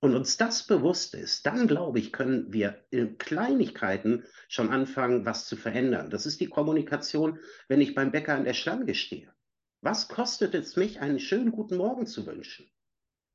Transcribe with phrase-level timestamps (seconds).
[0.00, 5.46] und uns das bewusst ist, dann glaube ich, können wir in Kleinigkeiten schon anfangen, was
[5.46, 6.10] zu verändern.
[6.10, 9.32] Das ist die Kommunikation, wenn ich beim Bäcker an der Schlange stehe.
[9.80, 12.70] Was kostet es mich, einen schönen guten Morgen zu wünschen?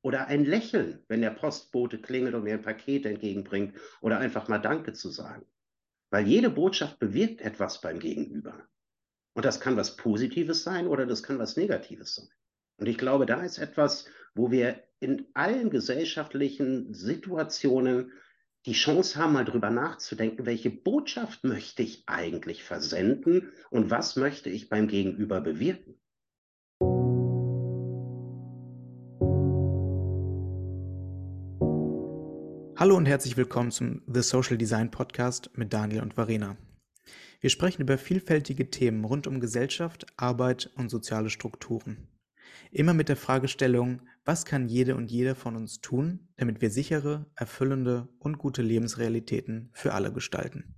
[0.02, 4.58] Oder ein Lächeln, wenn der Postbote klingelt und mir ein Paket entgegenbringt oder einfach mal
[4.58, 5.46] Danke zu sagen.
[6.10, 8.68] Weil jede Botschaft bewirkt etwas beim Gegenüber.
[9.34, 12.28] Und das kann was Positives sein oder das kann was Negatives sein.
[12.76, 18.12] Und ich glaube, da ist etwas, wo wir in allen gesellschaftlichen Situationen
[18.66, 24.48] die Chance haben, mal drüber nachzudenken, welche Botschaft möchte ich eigentlich versenden und was möchte
[24.48, 26.00] ich beim Gegenüber bewirken.
[32.76, 36.56] Hallo und herzlich willkommen zum The Social Design Podcast mit Daniel und Varena.
[37.40, 42.08] Wir sprechen über vielfältige Themen rund um Gesellschaft, Arbeit und soziale Strukturen.
[42.70, 47.26] Immer mit der Fragestellung, was kann jede und jeder von uns tun, damit wir sichere,
[47.34, 50.74] erfüllende und gute Lebensrealitäten für alle gestalten.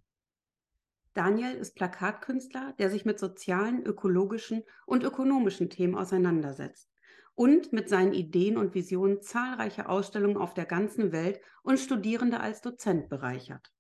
[1.15, 6.91] Daniel ist Plakatkünstler, der sich mit sozialen, ökologischen und ökonomischen Themen auseinandersetzt
[7.35, 12.61] und mit seinen Ideen und Visionen zahlreiche Ausstellungen auf der ganzen Welt und Studierende als
[12.61, 13.73] Dozent bereichert.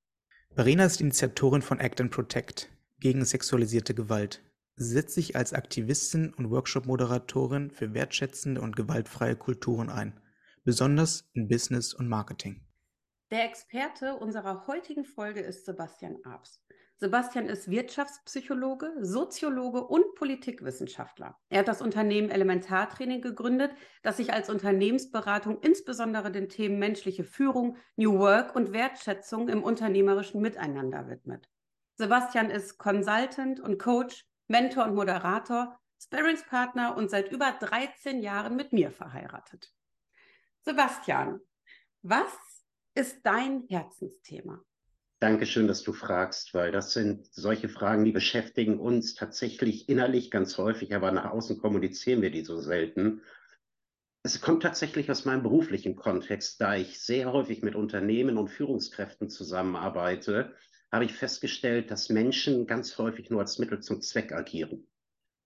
[0.54, 4.42] Verena ist Initiatorin von Act and Protect gegen sexualisierte Gewalt,
[4.76, 10.20] setzt sich als Aktivistin und Workshop-Moderatorin für wertschätzende und gewaltfreie Kulturen ein,
[10.64, 12.60] besonders in Business und Marketing.
[13.30, 16.62] Der Experte unserer heutigen Folge ist Sebastian Abs.
[16.98, 21.36] Sebastian ist Wirtschaftspsychologe, Soziologe und Politikwissenschaftler.
[21.50, 27.76] Er hat das Unternehmen Elementartraining gegründet, das sich als Unternehmensberatung insbesondere den Themen menschliche Führung,
[27.96, 31.50] New Work und Wertschätzung im unternehmerischen Miteinander widmet.
[31.96, 38.72] Sebastian ist Consultant und Coach Mentor und Moderator, Sparringspartner und seit über 13 Jahren mit
[38.72, 39.72] mir verheiratet.
[40.62, 41.40] Sebastian,
[42.02, 42.32] was
[42.94, 44.62] ist dein Herzensthema?
[45.18, 50.58] Dankeschön, dass du fragst, weil das sind solche Fragen, die beschäftigen uns tatsächlich innerlich ganz
[50.58, 53.22] häufig, aber nach außen kommunizieren wir die so selten.
[54.22, 59.30] Es kommt tatsächlich aus meinem beruflichen Kontext, da ich sehr häufig mit Unternehmen und Führungskräften
[59.30, 60.54] zusammenarbeite
[60.92, 64.86] habe ich festgestellt, dass Menschen ganz häufig nur als Mittel zum Zweck agieren.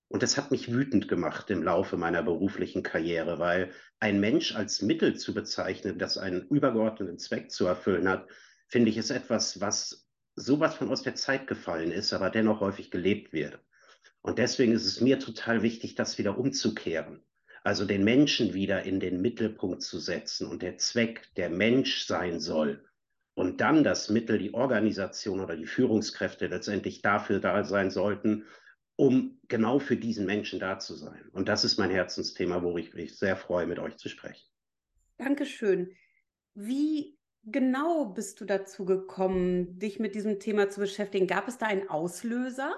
[0.08, 3.70] Und das hat mich wütend gemacht im Laufe meiner beruflichen Karriere, weil
[4.00, 8.28] ein Mensch als Mittel zu bezeichnen, das einen übergeordneten Zweck zu erfüllen hat,
[8.66, 12.90] finde ich, ist etwas, was sowas von aus der Zeit gefallen ist, aber dennoch häufig
[12.90, 13.60] gelebt wird.
[14.20, 17.22] Und deswegen ist es mir total wichtig, das wieder umzukehren.
[17.62, 22.40] Also den Menschen wieder in den Mittelpunkt zu setzen und der Zweck der Mensch sein
[22.40, 22.84] soll
[23.34, 28.44] und dann das Mittel, die Organisation oder die Führungskräfte letztendlich dafür da sein sollten,
[28.96, 31.28] um genau für diesen Menschen da zu sein.
[31.32, 34.46] Und das ist mein Herzensthema, wo ich mich sehr freue, mit euch zu sprechen.
[35.16, 35.92] Dankeschön.
[36.54, 41.26] Wie genau bist du dazu gekommen, dich mit diesem Thema zu beschäftigen?
[41.26, 42.74] Gab es da einen Auslöser?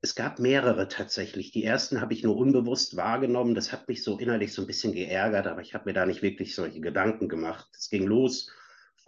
[0.00, 1.50] Es gab mehrere tatsächlich.
[1.50, 3.56] Die ersten habe ich nur unbewusst wahrgenommen.
[3.56, 6.22] Das hat mich so innerlich so ein bisschen geärgert, aber ich habe mir da nicht
[6.22, 7.68] wirklich solche Gedanken gemacht.
[7.76, 8.52] Es ging los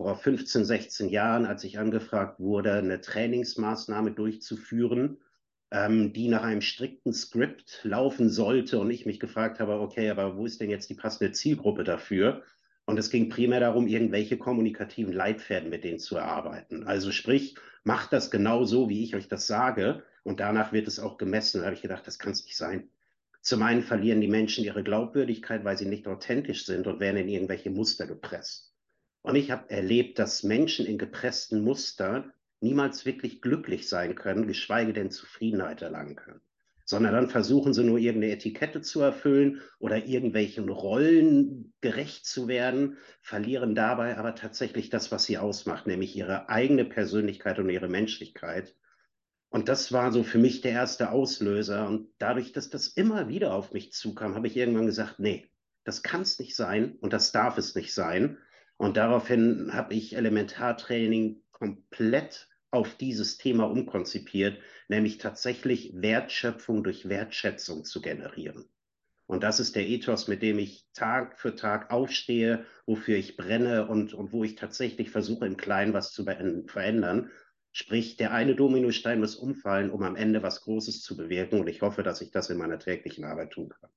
[0.01, 5.19] vor 15, 16 Jahren, als ich angefragt wurde, eine Trainingsmaßnahme durchzuführen,
[5.71, 10.39] ähm, die nach einem strikten Skript laufen sollte und ich mich gefragt habe, okay, aber
[10.39, 12.43] wo ist denn jetzt die passende Zielgruppe dafür?
[12.87, 16.87] Und es ging primär darum, irgendwelche kommunikativen Leitfäden mit denen zu erarbeiten.
[16.87, 20.99] Also sprich, macht das genau so, wie ich euch das sage und danach wird es
[20.99, 21.59] auch gemessen.
[21.59, 22.89] Da habe ich gedacht, das kann es nicht sein.
[23.43, 27.29] Zum einen verlieren die Menschen ihre Glaubwürdigkeit, weil sie nicht authentisch sind und werden in
[27.29, 28.70] irgendwelche Muster gepresst.
[29.23, 34.93] Und ich habe erlebt, dass Menschen in gepressten Mustern niemals wirklich glücklich sein können, geschweige
[34.93, 36.41] denn Zufriedenheit erlangen können.
[36.85, 42.99] Sondern dann versuchen sie nur irgendeine Etikette zu erfüllen oder irgendwelchen Rollen gerecht zu werden,
[43.23, 48.75] verlieren dabei aber tatsächlich das, was sie ausmacht, nämlich ihre eigene Persönlichkeit und ihre Menschlichkeit.
[49.51, 51.87] Und das war so für mich der erste Auslöser.
[51.87, 55.51] Und dadurch, dass das immer wieder auf mich zukam, habe ich irgendwann gesagt, nee,
[55.85, 58.39] das kann es nicht sein und das darf es nicht sein.
[58.81, 64.59] Und daraufhin habe ich Elementartraining komplett auf dieses Thema umkonzipiert,
[64.89, 68.65] nämlich tatsächlich Wertschöpfung durch Wertschätzung zu generieren.
[69.27, 73.87] Und das ist der Ethos, mit dem ich Tag für Tag aufstehe, wofür ich brenne
[73.87, 77.31] und, und wo ich tatsächlich versuche, im Kleinen was zu verändern.
[77.73, 81.61] Sprich, der eine Dominostein muss umfallen, um am Ende was Großes zu bewirken.
[81.61, 83.91] Und ich hoffe, dass ich das in meiner täglichen Arbeit tun kann.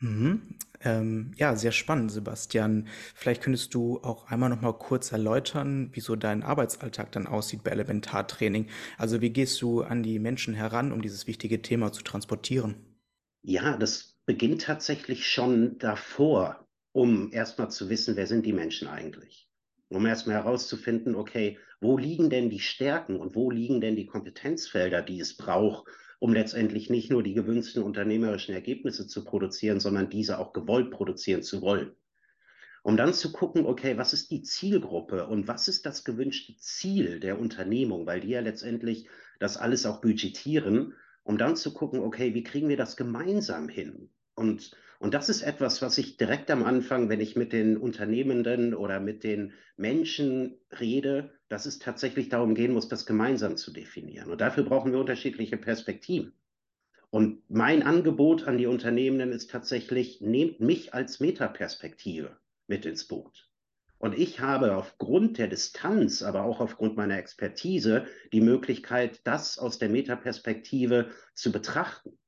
[0.00, 0.56] Mhm.
[0.80, 2.86] Ähm, ja, sehr spannend, Sebastian.
[3.14, 7.62] Vielleicht könntest du auch einmal noch mal kurz erläutern, wie so dein Arbeitsalltag dann aussieht
[7.64, 8.68] bei Elementartraining.
[8.96, 12.76] Also wie gehst du an die Menschen heran, um dieses wichtige Thema zu transportieren?
[13.42, 16.64] Ja, das beginnt tatsächlich schon davor.
[16.92, 19.48] um erstmal zu wissen, wer sind die Menschen eigentlich?
[19.88, 25.02] Um erstmal herauszufinden, okay, wo liegen denn die Stärken und wo liegen denn die Kompetenzfelder,
[25.02, 25.86] die es braucht,
[26.18, 31.42] um letztendlich nicht nur die gewünschten unternehmerischen Ergebnisse zu produzieren, sondern diese auch gewollt produzieren
[31.42, 31.92] zu wollen.
[32.82, 37.20] Um dann zu gucken, okay, was ist die Zielgruppe und was ist das gewünschte Ziel
[37.20, 42.34] der Unternehmung, weil die ja letztendlich das alles auch budgetieren, um dann zu gucken, okay,
[42.34, 44.10] wie kriegen wir das gemeinsam hin?
[44.34, 48.74] Und, und das ist etwas, was ich direkt am Anfang, wenn ich mit den Unternehmenden
[48.74, 54.30] oder mit den Menschen rede, dass es tatsächlich darum gehen muss, das gemeinsam zu definieren.
[54.30, 56.32] Und dafür brauchen wir unterschiedliche Perspektiven.
[57.10, 62.36] Und mein Angebot an die Unternehmenden ist tatsächlich, nehmt mich als Metaperspektive
[62.66, 63.48] mit ins Boot.
[63.96, 69.78] Und ich habe aufgrund der Distanz, aber auch aufgrund meiner Expertise die Möglichkeit, das aus
[69.78, 72.18] der Metaperspektive zu betrachten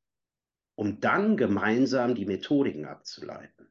[0.80, 3.69] um dann gemeinsam die Methodiken abzuleiten.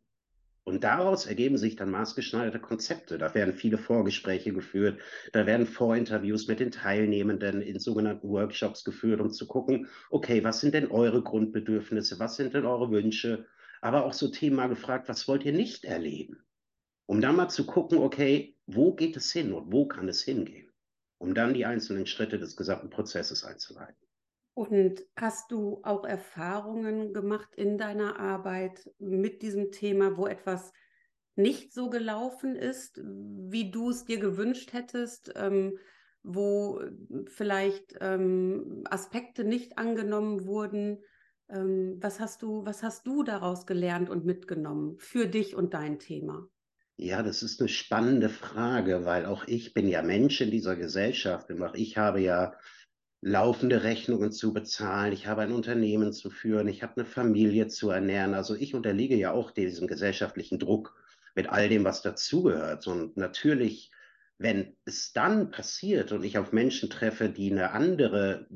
[0.70, 3.18] Und daraus ergeben sich dann maßgeschneiderte Konzepte.
[3.18, 5.02] Da werden viele Vorgespräche geführt,
[5.34, 10.62] da werden Vorinterviews mit den Teilnehmenden in sogenannten Workshops geführt, um zu gucken, okay, was
[10.62, 13.48] sind denn eure Grundbedürfnisse, was sind denn eure Wünsche,
[13.82, 16.38] aber auch so Themen mal gefragt, was wollt ihr nicht erleben?
[17.08, 20.70] Um dann mal zu gucken, okay, wo geht es hin und wo kann es hingehen?
[21.18, 24.09] Um dann die einzelnen Schritte des gesamten Prozesses einzuleiten.
[24.60, 30.74] Und hast du auch Erfahrungen gemacht in deiner Arbeit mit diesem Thema, wo etwas
[31.38, 35.78] nicht so gelaufen ist, wie du es dir gewünscht hättest, ähm,
[36.24, 36.82] wo
[37.28, 41.06] vielleicht ähm, Aspekte nicht angenommen wurden?
[41.48, 46.00] Ähm, was hast du, was hast du daraus gelernt und mitgenommen für dich und dein
[46.00, 46.50] Thema?
[46.98, 51.50] Ja, das ist eine spannende Frage, weil auch ich bin ja Mensch in dieser Gesellschaft
[51.50, 52.58] und auch ich habe ja
[53.22, 57.90] laufende Rechnungen zu bezahlen, ich habe ein Unternehmen zu führen, ich habe eine Familie zu
[57.90, 58.34] ernähren.
[58.34, 60.96] Also ich unterliege ja auch diesem gesellschaftlichen Druck
[61.36, 62.88] mit all dem, was dazugehört.
[62.88, 63.92] Und natürlich,
[64.38, 68.48] wenn es dann passiert und ich auf Menschen treffe, die eine andere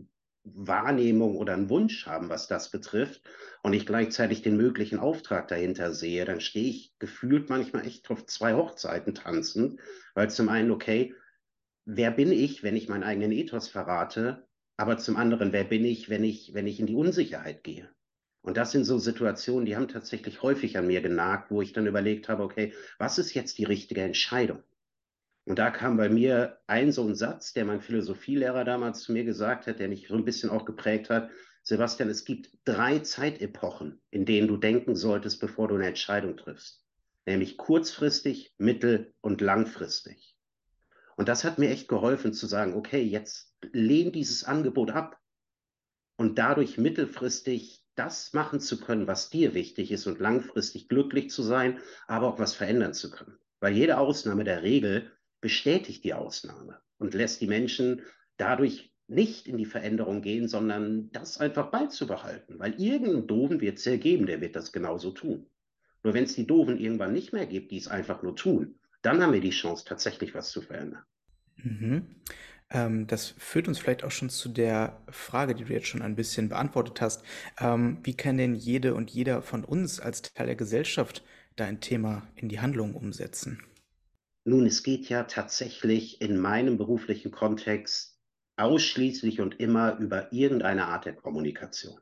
[0.46, 3.22] Wahrnehmung oder einen Wunsch haben, was das betrifft,
[3.64, 8.26] und ich gleichzeitig den möglichen Auftrag dahinter sehe, dann stehe ich gefühlt manchmal echt auf
[8.26, 9.80] zwei Hochzeiten tanzen,
[10.16, 11.16] weil zum einen, okay,
[11.86, 14.48] wer bin ich, wenn ich meinen eigenen Ethos verrate?
[14.78, 17.90] Aber zum anderen, wer bin ich, wenn ich, wenn ich in die Unsicherheit gehe?
[18.42, 21.88] Und das sind so Situationen, die haben tatsächlich häufig an mir genagt, wo ich dann
[21.88, 24.62] überlegt habe, okay, was ist jetzt die richtige Entscheidung?
[25.46, 29.24] Und da kam bei mir ein so ein Satz, der mein Philosophielehrer damals zu mir
[29.24, 31.30] gesagt hat, der mich so ein bisschen auch geprägt hat.
[31.64, 36.84] Sebastian, es gibt drei Zeitepochen, in denen du denken solltest, bevor du eine Entscheidung triffst.
[37.26, 40.38] Nämlich kurzfristig, mittel- und langfristig.
[41.16, 45.20] Und das hat mir echt geholfen zu sagen, okay, jetzt lehn dieses Angebot ab
[46.18, 51.44] und dadurch mittelfristig das machen zu können, was dir wichtig ist und langfristig glücklich zu
[51.44, 53.38] sein, aber auch was verändern zu können.
[53.60, 55.12] Weil jede Ausnahme der Regel
[55.42, 58.02] bestätigt die Ausnahme und lässt die Menschen
[58.38, 62.58] dadurch nicht in die Veränderung gehen, sondern das einfach beizubehalten.
[62.60, 65.46] Weil irgendeinen Doofen wird es ja geben, der wird das genauso tun.
[66.04, 69.22] Nur wenn es die Doofen irgendwann nicht mehr gibt, die es einfach nur tun, dann
[69.22, 71.04] haben wir die Chance, tatsächlich was zu verändern.
[71.58, 72.16] Mhm.
[72.74, 76.16] Ähm, das führt uns vielleicht auch schon zu der Frage, die du jetzt schon ein
[76.16, 77.24] bisschen beantwortet hast.
[77.60, 81.24] Ähm, wie kann denn jede und jeder von uns als Teil der Gesellschaft
[81.56, 83.64] dein Thema in die Handlung umsetzen?
[84.44, 88.20] Nun, es geht ja tatsächlich in meinem beruflichen Kontext
[88.58, 92.00] ausschließlich und immer über irgendeine Art der Kommunikation.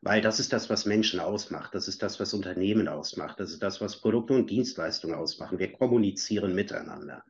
[0.00, 1.74] Weil das ist das, was Menschen ausmacht.
[1.74, 3.40] Das ist das, was Unternehmen ausmacht.
[3.40, 5.58] Das ist das, was Produkte und Dienstleistungen ausmachen.
[5.58, 7.24] Wir kommunizieren miteinander.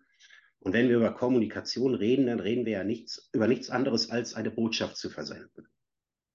[0.67, 4.35] Und wenn wir über Kommunikation reden, dann reden wir ja nichts, über nichts anderes als
[4.35, 5.69] eine Botschaft zu versenden.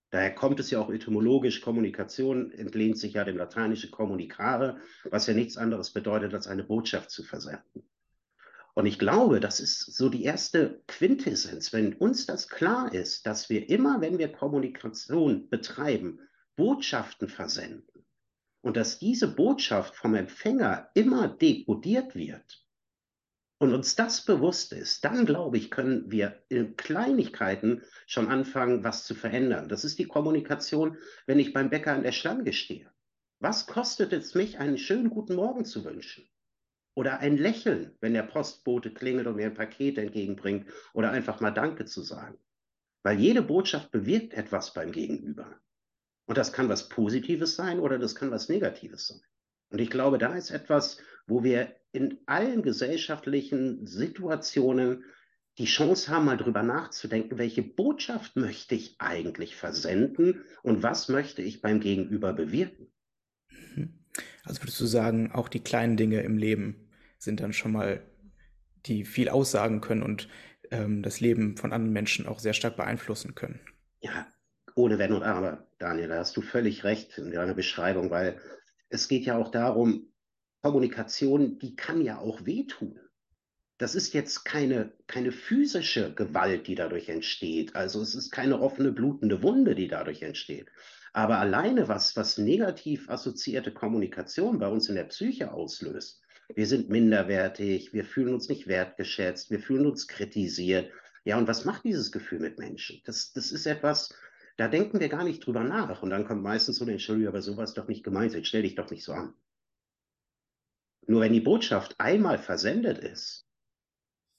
[0.10, 5.34] Daher kommt es ja auch etymologisch, Kommunikation entlehnt sich ja dem lateinischen communicare, was ja
[5.34, 7.84] nichts anderes bedeutet, als eine Botschaft zu versenden.
[8.74, 13.50] Und ich glaube, das ist so die erste Quintessenz, wenn uns das klar ist, dass
[13.50, 16.22] wir immer, wenn wir Kommunikation betreiben,
[16.56, 18.06] Botschaften versenden
[18.62, 22.61] und dass diese Botschaft vom Empfänger immer dekodiert wird
[23.62, 29.06] und uns das bewusst ist, dann glaube ich, können wir in Kleinigkeiten schon anfangen, was
[29.06, 29.70] zu verändern.
[29.70, 32.91] Das ist die Kommunikation, wenn ich beim Bäcker an der Schlange stehe.
[33.39, 36.27] Was kostet es mich, einen schönen guten Morgen zu wünschen?
[36.96, 41.51] Oder ein Lächeln, wenn der Postbote klingelt und mir ein Paket entgegenbringt oder einfach mal
[41.51, 42.39] Danke zu sagen.
[43.03, 45.62] Weil jede Botschaft bewirkt etwas beim Gegenüber.
[46.25, 49.22] Und das kann was Positives sein oder das kann was Negatives sein.
[49.72, 55.04] Und ich glaube, da ist etwas, wo wir in allen gesellschaftlichen Situationen
[55.58, 61.42] die Chance haben, mal drüber nachzudenken, welche Botschaft möchte ich eigentlich versenden und was möchte
[61.42, 62.88] ich beim Gegenüber bewirken.
[63.75, 64.00] Mhm.
[64.44, 68.01] Also würdest du sagen, auch die kleinen Dinge im Leben sind dann schon mal,
[68.86, 70.28] die viel aussagen können und
[70.72, 73.60] ähm, das Leben von anderen Menschen auch sehr stark beeinflussen können.
[74.00, 74.25] Ja,
[74.75, 78.40] ohne Wenn und Aber, Daniel, da hast du völlig recht in deiner Beschreibung, weil
[78.91, 80.12] es geht ja auch darum,
[80.62, 83.00] Kommunikation, die kann ja auch wehtun.
[83.77, 87.75] Das ist jetzt keine, keine physische Gewalt, die dadurch entsteht.
[87.75, 90.67] Also es ist keine offene, blutende Wunde, die dadurch entsteht.
[91.13, 96.21] Aber alleine was, was negativ assoziierte Kommunikation bei uns in der Psyche auslöst,
[96.53, 100.91] wir sind minderwertig, wir fühlen uns nicht wertgeschätzt, wir fühlen uns kritisiert.
[101.24, 103.01] Ja, und was macht dieses Gefühl mit Menschen?
[103.05, 104.13] Das, das ist etwas,
[104.62, 106.03] da denken wir gar nicht drüber nach.
[106.03, 108.91] Und dann kommt meistens so Entschuldigung, aber sowas doch nicht gemeint, jetzt stell dich doch
[108.91, 109.34] nicht so an.
[111.08, 113.48] Nur wenn die Botschaft einmal versendet ist,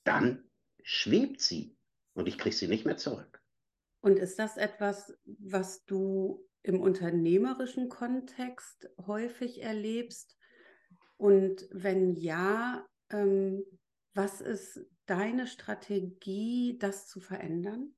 [0.04, 0.48] dann
[0.84, 1.76] schwebt sie
[2.14, 3.42] und ich kriege sie nicht mehr zurück.
[4.00, 10.38] Und ist das etwas, was du im unternehmerischen Kontext häufig erlebst?
[11.16, 13.64] Und wenn ja, ähm,
[14.14, 17.96] was ist deine Strategie, das zu verändern?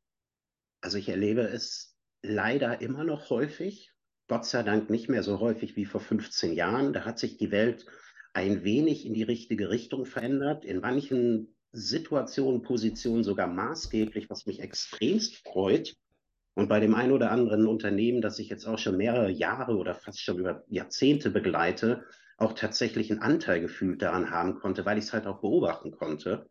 [0.80, 1.93] Also ich erlebe es
[2.24, 3.92] leider immer noch häufig.
[4.26, 6.92] Gott sei Dank nicht mehr so häufig wie vor 15 Jahren.
[6.92, 7.86] Da hat sich die Welt
[8.32, 10.64] ein wenig in die richtige Richtung verändert.
[10.64, 15.96] In manchen Situationen, Positionen sogar maßgeblich, was mich extremst freut.
[16.54, 19.94] Und bei dem einen oder anderen Unternehmen, das ich jetzt auch schon mehrere Jahre oder
[19.94, 22.04] fast schon über Jahrzehnte begleite,
[22.38, 26.48] auch tatsächlich einen Anteil gefühlt daran haben konnte, weil ich es halt auch beobachten konnte.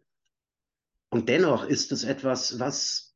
[1.09, 3.12] Und dennoch ist es etwas, was,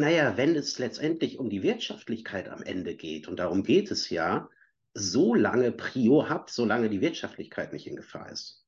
[0.00, 4.48] naja, wenn es letztendlich um die Wirtschaftlichkeit am Ende geht, und darum geht es ja,
[4.94, 8.64] so lange Prio hat, solange die Wirtschaftlichkeit nicht in Gefahr ist.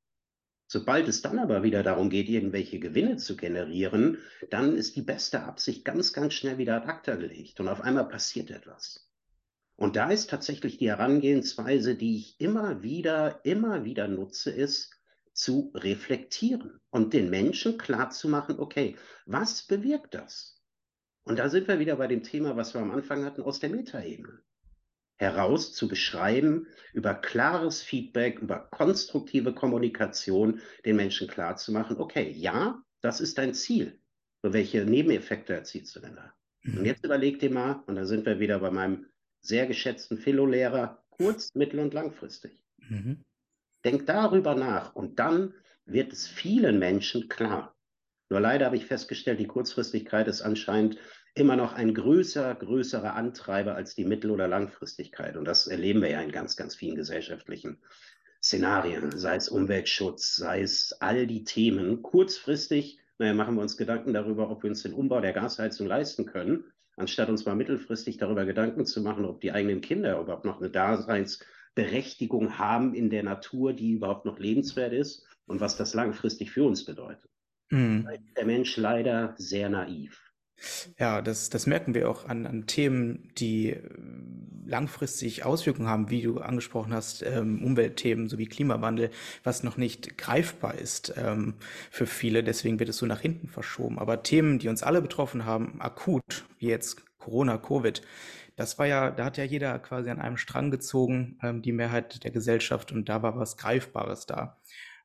[0.69, 4.19] Sobald es dann aber wieder darum geht, irgendwelche Gewinne zu generieren,
[4.51, 8.09] dann ist die beste Absicht ganz, ganz schnell wieder ad acta gelegt und auf einmal
[8.09, 9.09] passiert etwas.
[9.77, 14.91] Und da ist tatsächlich die Herangehensweise, die ich immer wieder, immer wieder nutze, ist
[15.33, 20.56] zu reflektieren und den Menschen klarzumachen, okay, was bewirkt das?
[21.27, 23.69] Und da sind wir wieder bei dem Thema, was wir am Anfang hatten, aus der
[23.69, 24.41] Metaebene.
[25.19, 33.21] Heraus zu beschreiben, über klares Feedback, über konstruktive Kommunikation den Menschen klarzumachen, okay, ja, das
[33.21, 33.99] ist dein Ziel.
[34.43, 36.33] So welche Nebeneffekte erzielst du denn da?
[36.65, 36.85] Und mhm.
[36.85, 39.07] jetzt überleg dir mal, und da sind wir wieder bei meinem
[39.41, 42.63] sehr geschätzten Philo-Lehrer, kurz-, mittel- und langfristig.
[42.79, 43.25] Mhm.
[43.85, 45.55] Denk darüber nach und dann
[45.87, 47.77] wird es vielen Menschen klar.
[48.29, 50.99] Nur leider habe ich festgestellt, die Kurzfristigkeit ist anscheinend
[51.37, 55.37] immer noch ein größer, größerer Antreiber als die Mittel- oder Langfristigkeit.
[55.37, 57.79] Und das erleben wir ja in ganz, ganz vielen gesellschaftlichen
[58.43, 62.03] Szenarien, sei es Umweltschutz, sei es all die Themen.
[62.03, 66.27] Kurzfristig, naja, machen wir uns Gedanken darüber, ob wir uns den Umbau der Gasheizung leisten
[66.27, 66.65] können
[66.97, 70.71] anstatt uns mal mittelfristig darüber Gedanken zu machen, ob die eigenen Kinder überhaupt noch eine
[70.71, 76.65] Daseinsberechtigung haben in der Natur, die überhaupt noch lebenswert ist und was das langfristig für
[76.65, 77.31] uns bedeutet.
[77.71, 78.09] Mhm.
[78.37, 80.26] Der Mensch leider sehr naiv.
[80.99, 83.83] Ja, das, das merken wir auch an, an Themen, die äh,
[84.65, 89.11] langfristig Auswirkungen haben, wie du angesprochen hast, ähm, Umweltthemen sowie Klimawandel,
[89.45, 91.55] was noch nicht greifbar ist ähm,
[91.91, 92.43] für viele.
[92.43, 93.99] Deswegen wird es so nach hinten verschoben.
[93.99, 98.03] Aber Themen, die uns alle betroffen haben, akut, wie jetzt Corona, Covid,
[98.57, 102.25] das war ja, da hat ja jeder quasi an einem Strang gezogen, ähm, die Mehrheit
[102.25, 104.59] der Gesellschaft, und da war was Greifbares da.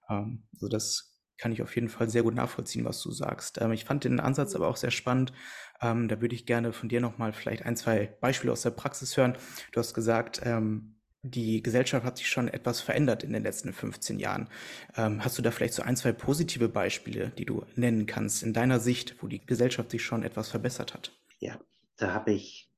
[0.08, 1.11] Also das
[1.42, 3.60] kann ich auf jeden Fall sehr gut nachvollziehen, was du sagst.
[3.60, 5.34] Ähm, ich fand den Ansatz aber auch sehr spannend.
[5.82, 9.18] Ähm, da würde ich gerne von dir nochmal vielleicht ein, zwei Beispiele aus der Praxis
[9.18, 9.36] hören.
[9.72, 14.20] Du hast gesagt, ähm, die Gesellschaft hat sich schon etwas verändert in den letzten 15
[14.20, 14.50] Jahren.
[14.96, 18.54] Ähm, hast du da vielleicht so ein, zwei positive Beispiele, die du nennen kannst in
[18.54, 21.12] deiner Sicht, wo die Gesellschaft sich schon etwas verbessert hat?
[21.40, 21.60] Ja,
[21.98, 22.70] da habe ich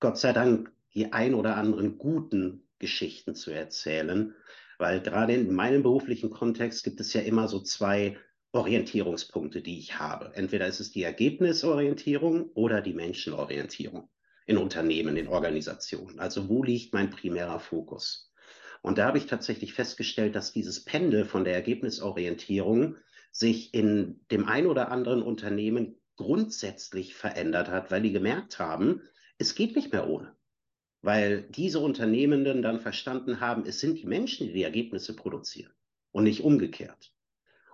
[0.00, 4.34] Gott sei Dank die ein oder anderen guten Geschichten zu erzählen.
[4.82, 8.18] Weil gerade in meinem beruflichen Kontext gibt es ja immer so zwei
[8.50, 10.32] Orientierungspunkte, die ich habe.
[10.34, 14.08] Entweder ist es die Ergebnisorientierung oder die Menschenorientierung
[14.44, 16.18] in Unternehmen, in Organisationen.
[16.18, 18.32] Also wo liegt mein primärer Fokus?
[18.82, 22.96] Und da habe ich tatsächlich festgestellt, dass dieses Pendel von der Ergebnisorientierung
[23.30, 29.00] sich in dem ein oder anderen Unternehmen grundsätzlich verändert hat, weil die gemerkt haben,
[29.38, 30.34] es geht nicht mehr ohne
[31.02, 35.72] weil diese Unternehmenden dann verstanden haben, es sind die Menschen, die die Ergebnisse produzieren
[36.12, 37.12] und nicht umgekehrt.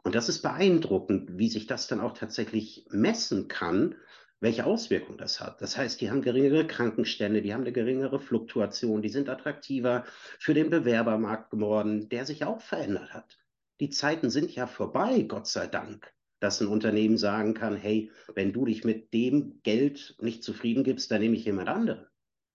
[0.03, 3.95] Und das ist beeindruckend, wie sich das dann auch tatsächlich messen kann,
[4.41, 5.61] welche Auswirkungen das hat.
[5.61, 10.05] Das heißt, die haben geringere Krankenstände, die haben eine geringere Fluktuation, die sind attraktiver
[10.39, 13.39] für den Bewerbermarkt geworden, der sich auch verändert hat.
[13.81, 18.53] Die Zeiten sind ja vorbei, Gott sei Dank, dass ein Unternehmen sagen kann, hey, wenn
[18.53, 22.08] du dich mit dem Geld nicht zufrieden gibst, dann nehme ich jemand anderen.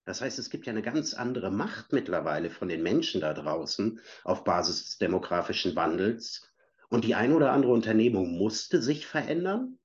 [0.04, 4.00] Das heißt, es gibt ja eine ganz andere Macht mittlerweile von den Menschen da draußen
[4.22, 6.50] auf Basis des demografischen Wandels.
[6.90, 9.78] Und die eine oder andere Unternehmung musste sich verändern,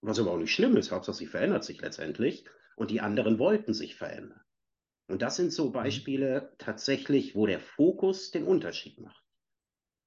[0.00, 2.44] was aber auch nicht schlimm ist, Hauptsache sie verändert sich letztendlich.
[2.76, 4.40] Und die anderen wollten sich verändern.
[5.08, 5.72] Und das sind so mhm.
[5.72, 9.24] Beispiele tatsächlich, wo der Fokus den Unterschied macht.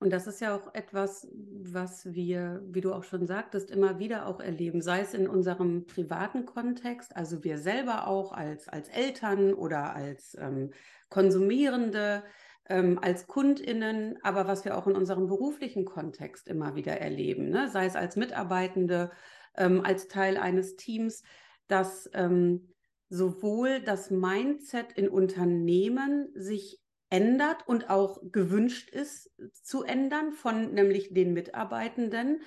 [0.04, 4.28] Und das ist ja auch etwas, was wir, wie du auch schon sagtest, immer wieder
[4.28, 9.54] auch erleben, sei es in unserem privaten Kontext, also wir selber auch als, als Eltern
[9.54, 10.72] oder als ähm,
[11.08, 12.22] Konsumierende,
[12.68, 17.70] ähm, als KundInnen, aber was wir auch in unserem beruflichen Kontext immer wieder erleben, ne?
[17.70, 19.10] sei es als Mitarbeitende,
[19.56, 21.24] ähm, als Teil eines Teams,
[21.70, 22.74] dass ähm,
[23.08, 26.83] sowohl das Mindset in Unternehmen sich
[27.14, 32.42] ändert und auch gewünscht ist zu ändern von nämlich den Mitarbeitenden.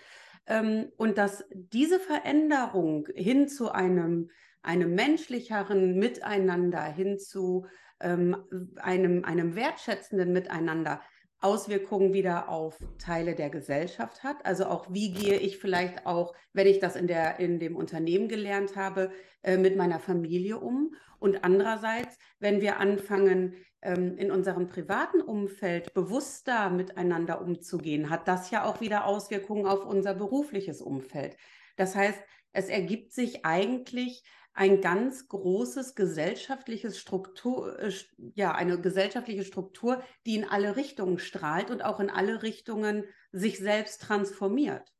[0.48, 4.30] Ähm, und dass diese Veränderung hin zu einem,
[4.62, 7.66] einem menschlicheren Miteinander, hin zu
[8.00, 8.36] ähm,
[8.76, 11.00] einem, einem wertschätzenden Miteinander
[11.40, 14.44] Auswirkungen wieder auf Teile der Gesellschaft hat.
[14.44, 18.28] Also auch, wie gehe ich vielleicht auch, wenn ich das in, der, in dem Unternehmen
[18.28, 20.94] gelernt habe, äh, mit meiner Familie um.
[21.20, 23.54] Und andererseits, wenn wir anfangen,
[23.86, 29.86] ähm, in unserem privaten Umfeld bewusster miteinander umzugehen, hat das ja auch wieder Auswirkungen auf
[29.86, 31.36] unser berufliches Umfeld.
[31.76, 32.18] Das heißt,
[32.52, 34.24] es ergibt sich eigentlich
[34.54, 37.92] ein ganz großes gesellschaftliches Struktur, äh,
[38.34, 43.58] ja, eine gesellschaftliche Struktur, die in alle Richtungen strahlt und auch in alle Richtungen sich
[43.58, 44.92] selbst transformiert.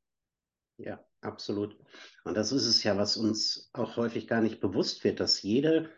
[0.77, 1.77] Ja, absolut.
[2.25, 5.91] Und das ist es ja, was uns auch häufig gar nicht bewusst wird, dass jede,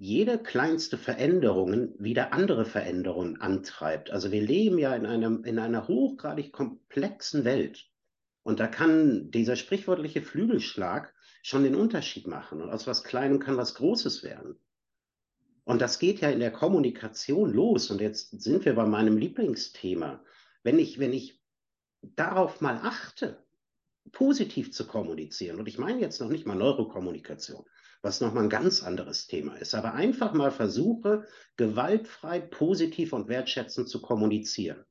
[0.00, 4.10] jede kleinste Veränderung wieder andere Veränderungen antreibt.
[4.10, 7.90] Also wir leben ja in, einem, in einer hochgradig komplexen Welt.
[8.44, 11.12] Und da kann dieser sprichwörtliche Flügelschlag
[11.42, 12.62] schon den Unterschied machen.
[12.62, 14.60] Und aus was Kleinem kann was Großes werden.
[15.64, 17.90] Und das geht ja in der Kommunikation los.
[17.90, 20.22] Und jetzt sind wir bei meinem Lieblingsthema.
[20.62, 21.42] Wenn ich, wenn ich
[22.02, 23.44] darauf mal achte,
[24.12, 27.64] positiv zu kommunizieren, und ich meine jetzt noch nicht mal Neurokommunikation,
[28.02, 33.88] was nochmal ein ganz anderes Thema ist, aber einfach mal versuche, gewaltfrei, positiv und wertschätzend
[33.88, 34.84] zu kommunizieren,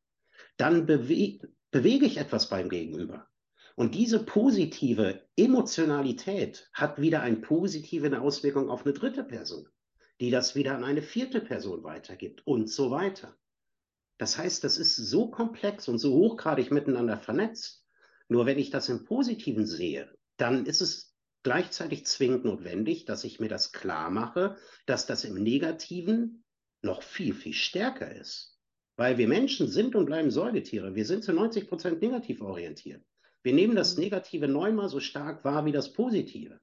[0.58, 1.40] dann bewe
[1.72, 3.28] bewege ich etwas beim Gegenüber.
[3.76, 9.68] Und diese positive Emotionalität hat wieder eine positive Auswirkung auf eine dritte Person,
[10.20, 13.38] die das wieder an eine vierte Person weitergibt und so weiter.
[14.18, 17.86] Das heißt, das ist so komplex und so hochgradig miteinander vernetzt.
[18.30, 21.16] Nur wenn ich das im Positiven sehe, dann ist es
[21.48, 26.44] gleichzeitig zwingend notwendig, dass ich mir das klar mache, dass das im Negativen
[26.82, 28.60] noch viel, viel stärker ist.
[28.98, 30.94] Weil wir Menschen sind und bleiben Säugetiere.
[30.94, 33.02] Wir sind zu 90 Prozent negativ orientiert.
[33.44, 36.60] Wir nehmen das Negative neunmal so stark wahr wie das Positive.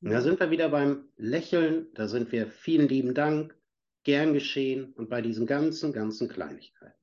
[0.00, 3.56] Und da sind wir wieder beim Lächeln, da sind wir vielen lieben Dank,
[4.02, 6.98] gern geschehen und bei diesen ganzen, ganzen Kleinigkeiten.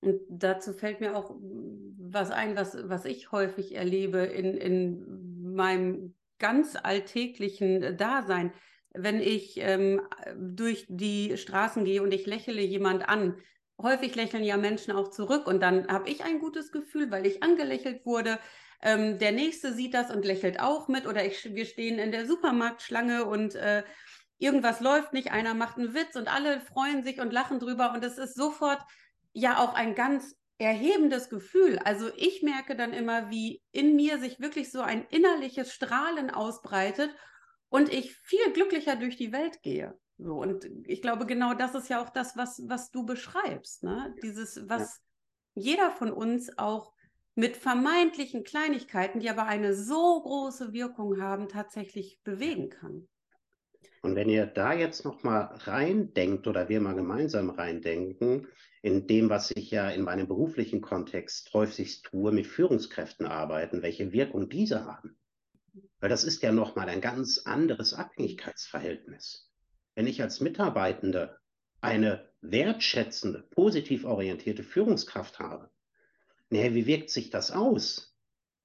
[0.00, 6.15] Und dazu fällt mir auch was ein, was, was ich häufig erlebe in, in meinem
[6.38, 8.52] ganz alltäglichen Dasein.
[8.92, 10.00] Wenn ich ähm,
[10.36, 13.36] durch die Straßen gehe und ich lächle jemand an,
[13.80, 17.42] häufig lächeln ja Menschen auch zurück und dann habe ich ein gutes Gefühl, weil ich
[17.42, 18.38] angelächelt wurde.
[18.82, 22.26] Ähm, der nächste sieht das und lächelt auch mit oder ich, wir stehen in der
[22.26, 23.82] Supermarktschlange und äh,
[24.38, 28.04] irgendwas läuft nicht, einer macht einen Witz und alle freuen sich und lachen drüber und
[28.04, 28.80] es ist sofort
[29.32, 31.78] ja auch ein ganz erhebendes Gefühl.
[31.78, 37.10] Also ich merke dann immer, wie in mir sich wirklich so ein innerliches Strahlen ausbreitet
[37.68, 39.98] und ich viel glücklicher durch die Welt gehe.
[40.18, 43.82] So, und ich glaube, genau das ist ja auch das, was, was du beschreibst.
[43.82, 44.14] Ne?
[44.22, 45.02] Dieses, was
[45.54, 45.62] ja.
[45.62, 46.94] jeder von uns auch
[47.34, 53.08] mit vermeintlichen Kleinigkeiten, die aber eine so große Wirkung haben, tatsächlich bewegen kann.
[54.02, 58.46] Und wenn ihr da jetzt noch mal reindenkt oder wir mal gemeinsam reindenken,
[58.82, 64.12] in dem, was ich ja in meinem beruflichen Kontext häufig tue, mit Führungskräften arbeiten, welche
[64.12, 65.18] Wirkung diese haben.
[65.98, 69.50] Weil das ist ja noch mal ein ganz anderes Abhängigkeitsverhältnis.
[69.94, 71.36] Wenn ich als Mitarbeitende
[71.80, 75.70] eine wertschätzende, positiv orientierte Führungskraft habe,
[76.50, 78.14] naja, wie wirkt sich das aus?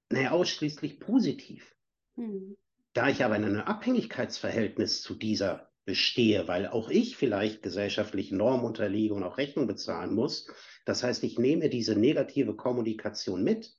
[0.10, 1.76] Naja, ausschließlich positiv.
[2.15, 2.58] Mhm.
[2.94, 8.66] Da ich aber in einem Abhängigkeitsverhältnis zu dieser bestehe, weil auch ich vielleicht gesellschaftlichen Normen
[8.66, 10.48] unterliege und auch Rechnung bezahlen muss.
[10.86, 13.74] Das heißt, ich nehme diese negative Kommunikation mit.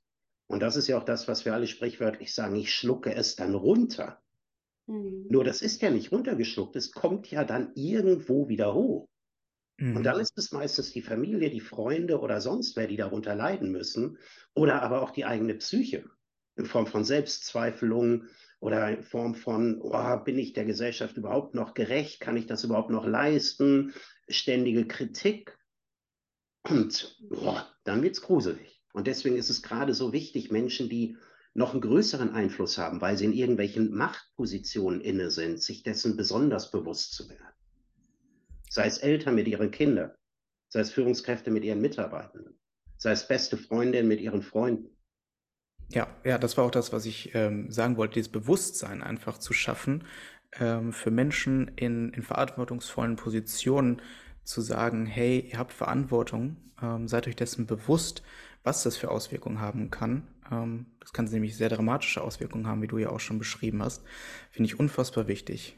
[0.46, 3.54] Und das ist ja auch das, was wir alle sprichwörtlich sagen, ich schlucke es dann
[3.54, 4.20] runter.
[4.86, 5.26] Mhm.
[5.30, 9.08] Nur das ist ja nicht runtergeschluckt, es kommt ja dann irgendwo wieder hoch.
[9.78, 9.96] Mhm.
[9.96, 13.70] Und dann ist es meistens die Familie, die Freunde oder sonst wer, die darunter leiden
[13.70, 14.18] müssen.
[14.54, 16.04] Oder aber auch die eigene Psyche
[16.56, 18.28] in Form von Selbstzweifelungen
[18.62, 22.20] oder in Form von, oh, bin ich der Gesellschaft überhaupt noch gerecht?
[22.20, 23.92] Kann ich das überhaupt noch leisten?
[24.28, 25.58] Ständige Kritik.
[26.62, 28.80] Und oh, dann es gruselig.
[28.92, 31.16] Und deswegen ist es gerade so wichtig, Menschen, die
[31.54, 36.70] noch einen größeren Einfluss haben, weil sie in irgendwelchen Machtpositionen inne sind, sich dessen besonders
[36.70, 37.52] bewusst zu werden.
[38.70, 40.12] Sei es Eltern mit ihren Kindern,
[40.68, 42.60] sei es Führungskräfte mit ihren Mitarbeitenden,
[42.96, 44.91] sei es beste Freundinnen mit ihren Freunden.
[45.92, 49.52] Ja, ja, das war auch das, was ich ähm, sagen wollte, dieses Bewusstsein einfach zu
[49.52, 50.04] schaffen,
[50.58, 54.00] ähm, für Menschen in, in verantwortungsvollen Positionen
[54.42, 58.22] zu sagen, hey, ihr habt Verantwortung, ähm, seid euch dessen bewusst,
[58.62, 60.26] was das für Auswirkungen haben kann.
[60.50, 64.02] Ähm, das kann nämlich sehr dramatische Auswirkungen haben, wie du ja auch schon beschrieben hast.
[64.50, 65.76] Finde ich unfassbar wichtig.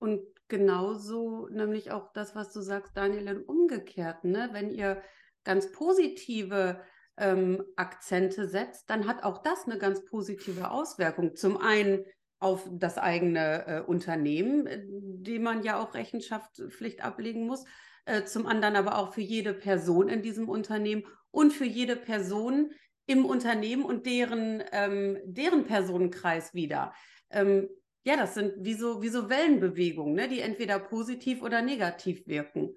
[0.00, 4.32] Und genauso nämlich auch das, was du sagst, Daniel, im Umgekehrten.
[4.32, 4.48] Ne?
[4.52, 5.00] Wenn ihr
[5.44, 6.80] ganz positive
[7.20, 11.36] ähm, Akzente setzt, dann hat auch das eine ganz positive Auswirkung.
[11.36, 12.04] Zum einen
[12.40, 17.64] auf das eigene äh, Unternehmen, äh, dem man ja auch Rechenschaftspflicht ablegen muss,
[18.06, 22.72] äh, zum anderen aber auch für jede Person in diesem Unternehmen und für jede Person
[23.06, 26.94] im Unternehmen und deren, ähm, deren Personenkreis wieder.
[27.30, 27.68] Ähm,
[28.04, 32.74] ja, das sind wie so, wie so Wellenbewegungen, ne, die entweder positiv oder negativ wirken.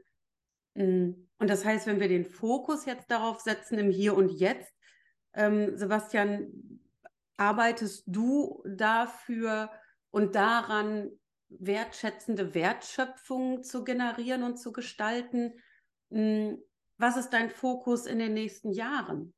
[0.76, 1.28] Mhm.
[1.38, 4.74] Und das heißt, wenn wir den Fokus jetzt darauf setzen im Hier und Jetzt,
[5.34, 6.80] ähm, Sebastian,
[7.38, 9.72] arbeitest du dafür
[10.12, 11.12] und daran,
[11.50, 15.54] wertschätzende Wertschöpfung zu generieren und zu gestalten?
[16.10, 16.64] Mhm.
[16.98, 19.34] Was ist dein Fokus in den nächsten Jahren?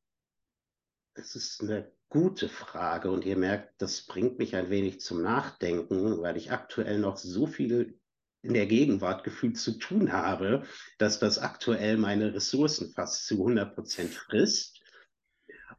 [1.16, 6.22] Das ist eine gute Frage und ihr merkt, das bringt mich ein wenig zum Nachdenken,
[6.22, 8.00] weil ich aktuell noch so viel
[8.46, 10.64] in der Gegenwart gefühlt zu tun habe,
[10.98, 14.80] dass das aktuell meine Ressourcen fast zu 100 Prozent frisst.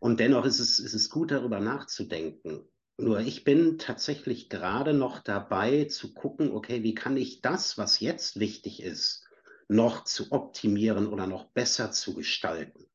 [0.01, 2.69] Und dennoch ist es, ist es gut, darüber nachzudenken.
[2.99, 8.01] Nur ich bin tatsächlich gerade noch dabei zu gucken, okay, wie kann ich das, was
[8.01, 9.25] jetzt wichtig ist,
[9.69, 12.87] noch zu optimieren oder noch besser zu gestalten?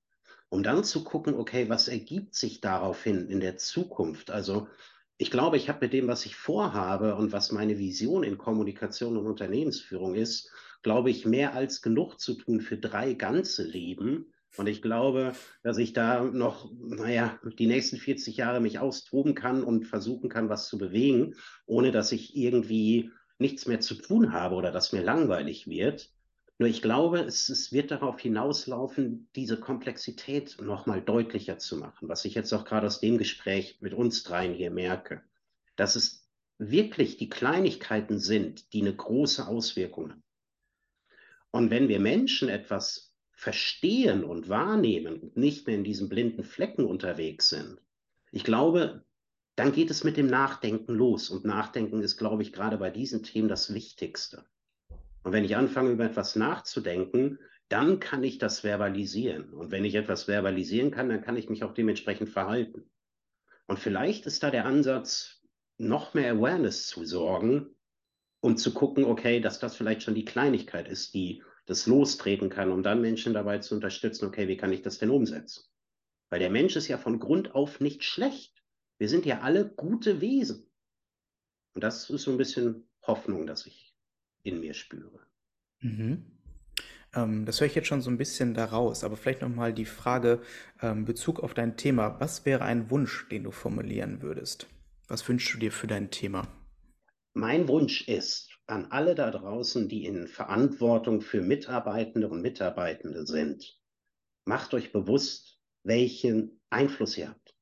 [0.50, 4.32] Um dann zu gucken, okay, was ergibt sich daraufhin in der Zukunft?
[4.32, 4.68] Also
[5.22, 9.18] ich glaube, ich habe mit dem, was ich vorhabe und was meine Vision in Kommunikation
[9.18, 10.50] und Unternehmensführung ist,
[10.82, 14.34] glaube ich, mehr als genug zu tun für drei ganze Leben.
[14.58, 19.64] Und ich glaube, dass ich da noch, naja, die nächsten 40 Jahre mich austoben kann
[19.64, 21.36] und versuchen kann, was zu bewegen,
[21.68, 26.10] ohne dass ich irgendwie nichts mehr zu tun habe oder dass mir langweilig wird.
[26.62, 32.24] Nur ich glaube, es, es wird darauf hinauslaufen, diese Komplexität nochmal deutlicher zu machen, was
[32.24, 35.24] ich jetzt auch gerade aus dem Gespräch mit uns dreien hier merke,
[35.76, 40.24] dass es wirklich die Kleinigkeiten sind, die eine große Auswirkung haben.
[41.50, 46.86] Und wenn wir Menschen etwas verstehen und wahrnehmen und nicht mehr in diesen blinden Flecken
[46.86, 47.82] unterwegs sind,
[48.32, 49.04] ich glaube,
[49.56, 51.32] dann geht es mit dem Nachdenken los.
[51.32, 54.46] Und Nachdenken ist, glaube ich, gerade bei diesen Themen das Wichtigste.
[55.24, 59.54] Und wenn ich anfange, über etwas nachzudenken, dann kann ich das verbalisieren.
[59.54, 62.90] Und wenn ich etwas verbalisieren kann, dann kann ich mich auch dementsprechend verhalten.
[63.68, 65.42] Und vielleicht ist da der Ansatz,
[65.78, 67.76] noch mehr Awareness zu sorgen,
[68.42, 72.72] um zu gucken, okay, dass das vielleicht schon die Kleinigkeit ist, die das lostreten kann,
[72.72, 75.64] um dann Menschen dabei zu unterstützen, okay, wie kann ich das denn umsetzen?
[76.30, 78.62] Weil der Mensch ist ja von Grund auf nicht schlecht.
[78.98, 80.70] Wir sind ja alle gute Wesen.
[81.74, 83.91] Und das ist so ein bisschen Hoffnung, dass ich
[84.44, 85.20] in mir spüre.
[85.82, 86.26] Mhm.
[87.14, 90.42] Ähm, das höre ich jetzt schon so ein bisschen daraus, aber vielleicht nochmal die Frage
[90.82, 92.20] ähm, Bezug auf dein Thema.
[92.20, 94.68] Was wäre ein Wunsch, den du formulieren würdest?
[95.08, 96.48] Was wünschst du dir für dein Thema?
[97.34, 103.78] Mein Wunsch ist an alle da draußen, die in Verantwortung für Mitarbeitende und Mitarbeitende sind,
[104.46, 107.56] macht euch bewusst, welchen Einfluss ihr habt.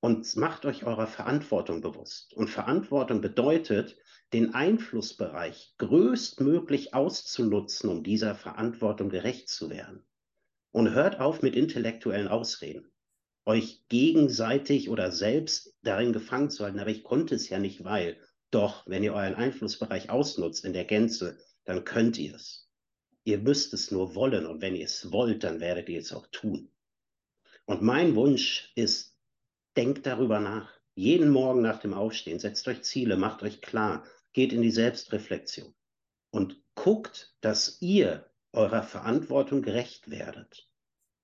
[0.00, 2.32] Und macht euch eurer Verantwortung bewusst.
[2.32, 3.98] Und Verantwortung bedeutet,
[4.32, 10.04] den Einflussbereich größtmöglich auszunutzen, um dieser Verantwortung gerecht zu werden.
[10.72, 12.92] Und hört auf mit intellektuellen Ausreden,
[13.44, 16.78] euch gegenseitig oder selbst darin gefangen zu halten.
[16.78, 18.16] Aber ich konnte es ja nicht, weil.
[18.52, 22.68] Doch, wenn ihr euren Einflussbereich ausnutzt in der Gänze, dann könnt ihr es.
[23.22, 26.26] Ihr müsst es nur wollen und wenn ihr es wollt, dann werdet ihr es auch
[26.32, 26.68] tun.
[27.64, 29.16] Und mein Wunsch ist,
[29.76, 30.68] denkt darüber nach.
[30.96, 35.74] Jeden Morgen nach dem Aufstehen, setzt euch Ziele, macht euch klar, geht in die Selbstreflexion
[36.30, 40.68] und guckt, dass ihr eurer Verantwortung gerecht werdet.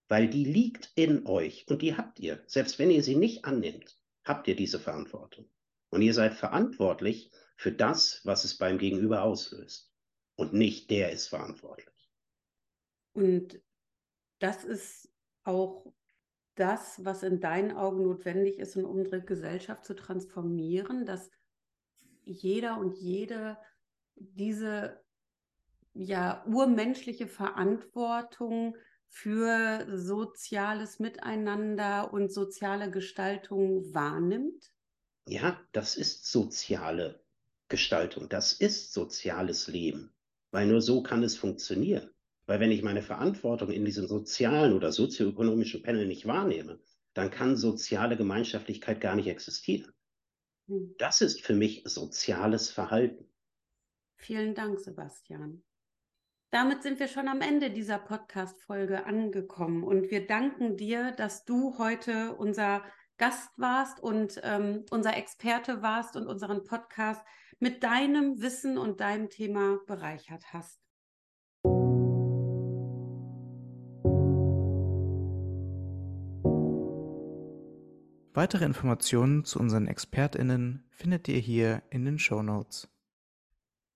[0.09, 2.45] Weil die liegt in euch und die habt ihr.
[2.47, 5.51] Selbst wenn ihr sie nicht annimmt, habt ihr diese Verantwortung.
[5.91, 9.93] Und ihr seid verantwortlich für das, was es beim Gegenüber auslöst.
[10.37, 11.89] Und nicht der ist verantwortlich.
[13.15, 13.61] Und
[14.39, 15.09] das ist
[15.43, 15.93] auch
[16.55, 21.31] das, was in deinen Augen notwendig ist, um unsere Gesellschaft zu transformieren, dass
[22.27, 23.57] jeder und jede
[24.15, 25.01] diese
[25.95, 28.77] ja urmenschliche Verantwortung
[29.09, 34.73] für soziales Miteinander und soziale Gestaltung wahrnimmt?
[35.29, 37.25] Ja, das ist soziale
[37.69, 40.13] Gestaltung, das ist soziales Leben,
[40.51, 42.11] weil nur so kann es funktionieren.
[42.47, 46.79] Weil wenn ich meine Verantwortung in diesem sozialen oder sozioökonomischen Panel nicht wahrnehme,
[47.13, 49.93] dann kann soziale Gemeinschaftlichkeit gar nicht existieren.
[50.69, 50.95] Hm.
[50.99, 53.31] Das ist für mich soziales Verhalten.
[54.17, 55.63] Vielen Dank, Sebastian.
[56.51, 61.77] Damit sind wir schon am Ende dieser Podcast-Folge angekommen und wir danken dir, dass du
[61.79, 62.85] heute unser
[63.19, 67.23] Gast warst und ähm, unser Experte warst und unseren Podcast
[67.59, 70.86] mit deinem Wissen und deinem Thema bereichert hast.
[78.37, 82.87] Weitere Informationen zu unseren ExpertInnen findet ihr hier in den Show Notes.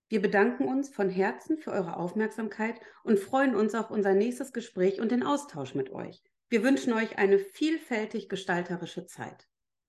[0.09, 4.99] Wir bedanken uns von Herzen für eure Aufmerksamkeit und freuen uns auf unser nächstes Gespräch
[4.99, 6.23] und den Austausch mit euch.
[6.49, 9.47] Wir wünschen euch eine vielfältig gestalterische Zeit.